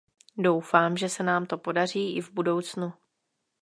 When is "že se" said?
0.97-1.23